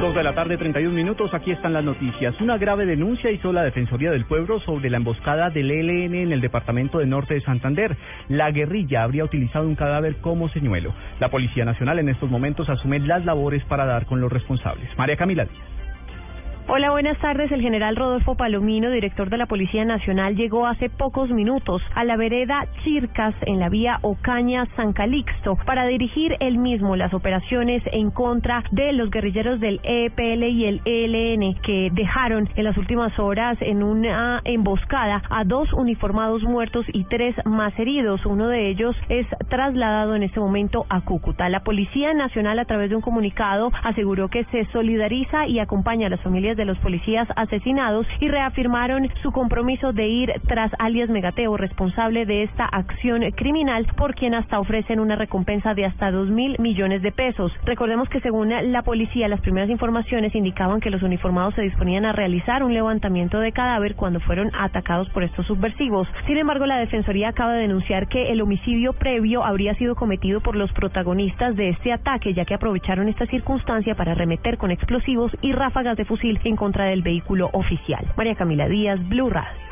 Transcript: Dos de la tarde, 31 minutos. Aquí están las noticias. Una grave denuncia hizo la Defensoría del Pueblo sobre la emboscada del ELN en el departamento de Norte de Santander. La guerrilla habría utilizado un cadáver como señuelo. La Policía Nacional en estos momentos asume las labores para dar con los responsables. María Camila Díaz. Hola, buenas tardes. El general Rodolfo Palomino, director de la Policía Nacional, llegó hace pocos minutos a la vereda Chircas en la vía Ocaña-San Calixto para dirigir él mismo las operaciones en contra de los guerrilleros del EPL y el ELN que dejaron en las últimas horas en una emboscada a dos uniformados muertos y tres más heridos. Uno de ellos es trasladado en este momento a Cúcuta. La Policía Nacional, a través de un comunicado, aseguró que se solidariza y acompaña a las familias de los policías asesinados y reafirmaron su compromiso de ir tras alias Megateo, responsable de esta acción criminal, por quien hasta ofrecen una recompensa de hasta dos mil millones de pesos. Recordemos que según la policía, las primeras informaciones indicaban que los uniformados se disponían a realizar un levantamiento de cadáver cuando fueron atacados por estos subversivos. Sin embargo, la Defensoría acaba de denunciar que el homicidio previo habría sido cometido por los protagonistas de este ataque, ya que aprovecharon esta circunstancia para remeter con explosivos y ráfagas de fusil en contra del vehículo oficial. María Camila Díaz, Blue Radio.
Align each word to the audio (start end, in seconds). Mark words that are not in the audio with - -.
Dos 0.00 0.14
de 0.14 0.22
la 0.22 0.34
tarde, 0.34 0.56
31 0.56 0.94
minutos. 0.94 1.34
Aquí 1.34 1.50
están 1.50 1.74
las 1.74 1.84
noticias. 1.84 2.34
Una 2.40 2.56
grave 2.56 2.86
denuncia 2.86 3.30
hizo 3.30 3.52
la 3.52 3.62
Defensoría 3.62 4.10
del 4.10 4.24
Pueblo 4.24 4.58
sobre 4.60 4.88
la 4.88 4.96
emboscada 4.96 5.50
del 5.50 5.70
ELN 5.70 6.14
en 6.14 6.32
el 6.32 6.40
departamento 6.40 7.00
de 7.00 7.06
Norte 7.06 7.34
de 7.34 7.42
Santander. 7.42 7.98
La 8.28 8.50
guerrilla 8.50 9.02
habría 9.02 9.24
utilizado 9.24 9.68
un 9.68 9.74
cadáver 9.74 10.16
como 10.22 10.48
señuelo. 10.48 10.94
La 11.18 11.28
Policía 11.28 11.66
Nacional 11.66 11.98
en 11.98 12.08
estos 12.08 12.30
momentos 12.30 12.70
asume 12.70 12.98
las 13.00 13.26
labores 13.26 13.62
para 13.64 13.84
dar 13.84 14.06
con 14.06 14.22
los 14.22 14.32
responsables. 14.32 14.88
María 14.96 15.18
Camila 15.18 15.44
Díaz. 15.44 15.79
Hola, 16.72 16.92
buenas 16.92 17.18
tardes. 17.18 17.50
El 17.50 17.62
general 17.62 17.96
Rodolfo 17.96 18.36
Palomino, 18.36 18.92
director 18.92 19.28
de 19.28 19.36
la 19.36 19.46
Policía 19.46 19.84
Nacional, 19.84 20.36
llegó 20.36 20.68
hace 20.68 20.88
pocos 20.88 21.28
minutos 21.28 21.82
a 21.96 22.04
la 22.04 22.16
vereda 22.16 22.64
Chircas 22.84 23.34
en 23.40 23.58
la 23.58 23.68
vía 23.68 23.98
Ocaña-San 24.02 24.92
Calixto 24.92 25.56
para 25.66 25.84
dirigir 25.86 26.36
él 26.38 26.58
mismo 26.58 26.94
las 26.94 27.12
operaciones 27.12 27.82
en 27.90 28.12
contra 28.12 28.62
de 28.70 28.92
los 28.92 29.10
guerrilleros 29.10 29.58
del 29.58 29.80
EPL 29.82 30.44
y 30.44 30.66
el 30.66 30.80
ELN 30.84 31.54
que 31.60 31.90
dejaron 31.92 32.48
en 32.54 32.62
las 32.62 32.76
últimas 32.76 33.18
horas 33.18 33.58
en 33.62 33.82
una 33.82 34.40
emboscada 34.44 35.24
a 35.28 35.42
dos 35.42 35.72
uniformados 35.72 36.44
muertos 36.44 36.86
y 36.92 37.02
tres 37.06 37.34
más 37.46 37.76
heridos. 37.80 38.24
Uno 38.24 38.46
de 38.46 38.70
ellos 38.70 38.94
es 39.08 39.26
trasladado 39.48 40.14
en 40.14 40.22
este 40.22 40.38
momento 40.38 40.86
a 40.88 41.00
Cúcuta. 41.00 41.48
La 41.48 41.64
Policía 41.64 42.14
Nacional, 42.14 42.60
a 42.60 42.64
través 42.64 42.90
de 42.90 42.94
un 42.94 43.02
comunicado, 43.02 43.72
aseguró 43.82 44.28
que 44.28 44.44
se 44.52 44.66
solidariza 44.66 45.48
y 45.48 45.58
acompaña 45.58 46.06
a 46.06 46.10
las 46.10 46.20
familias 46.20 46.59
de 46.60 46.66
los 46.66 46.78
policías 46.78 47.26
asesinados 47.36 48.06
y 48.20 48.28
reafirmaron 48.28 49.08
su 49.22 49.32
compromiso 49.32 49.94
de 49.94 50.08
ir 50.08 50.32
tras 50.46 50.70
alias 50.78 51.08
Megateo, 51.08 51.56
responsable 51.56 52.26
de 52.26 52.42
esta 52.42 52.66
acción 52.66 53.22
criminal, 53.32 53.86
por 53.96 54.14
quien 54.14 54.34
hasta 54.34 54.60
ofrecen 54.60 55.00
una 55.00 55.16
recompensa 55.16 55.72
de 55.72 55.86
hasta 55.86 56.10
dos 56.10 56.28
mil 56.28 56.56
millones 56.58 57.00
de 57.00 57.12
pesos. 57.12 57.50
Recordemos 57.64 58.10
que 58.10 58.20
según 58.20 58.50
la 58.50 58.82
policía, 58.82 59.26
las 59.28 59.40
primeras 59.40 59.70
informaciones 59.70 60.34
indicaban 60.34 60.80
que 60.80 60.90
los 60.90 61.02
uniformados 61.02 61.54
se 61.54 61.62
disponían 61.62 62.04
a 62.04 62.12
realizar 62.12 62.62
un 62.62 62.74
levantamiento 62.74 63.40
de 63.40 63.52
cadáver 63.52 63.94
cuando 63.94 64.20
fueron 64.20 64.50
atacados 64.54 65.08
por 65.10 65.22
estos 65.22 65.46
subversivos. 65.46 66.06
Sin 66.26 66.36
embargo, 66.36 66.66
la 66.66 66.76
Defensoría 66.76 67.30
acaba 67.30 67.54
de 67.54 67.62
denunciar 67.62 68.06
que 68.08 68.30
el 68.30 68.42
homicidio 68.42 68.92
previo 68.92 69.44
habría 69.44 69.74
sido 69.76 69.94
cometido 69.94 70.42
por 70.42 70.56
los 70.56 70.70
protagonistas 70.72 71.56
de 71.56 71.70
este 71.70 71.92
ataque, 71.94 72.34
ya 72.34 72.44
que 72.44 72.54
aprovecharon 72.54 73.08
esta 73.08 73.24
circunstancia 73.26 73.94
para 73.94 74.14
remeter 74.14 74.58
con 74.58 74.70
explosivos 74.70 75.32
y 75.40 75.52
ráfagas 75.52 75.96
de 75.96 76.04
fusil 76.04 76.38
en 76.50 76.56
contra 76.56 76.84
del 76.86 77.02
vehículo 77.02 77.48
oficial. 77.52 78.04
María 78.16 78.34
Camila 78.34 78.68
Díaz, 78.68 79.00
Blue 79.08 79.30
Radio. 79.30 79.69